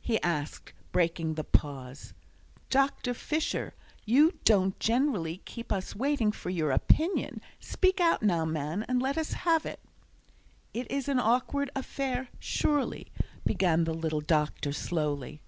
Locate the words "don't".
4.44-4.76